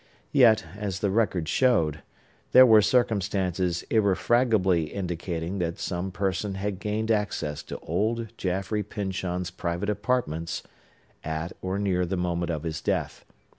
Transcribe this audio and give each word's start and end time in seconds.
Yet, 0.31 0.65
as 0.75 0.97
the 1.01 1.11
record 1.11 1.47
showed, 1.47 2.01
there 2.53 2.65
were 2.65 2.81
circumstances 2.81 3.83
irrefragably 3.91 4.85
indicating 4.85 5.59
that 5.59 5.77
some 5.77 6.09
person 6.09 6.55
had 6.55 6.79
gained 6.79 7.11
access 7.11 7.61
to 7.61 7.77
old 7.81 8.29
Jaffrey 8.35 8.81
Pyncheon's 8.81 9.51
private 9.51 9.91
apartments, 9.91 10.63
at 11.23 11.51
or 11.61 11.77
near 11.77 12.07
the 12.07 12.17
moment 12.17 12.49
of 12.49 12.63
his 12.63 12.81
death. 12.81 13.25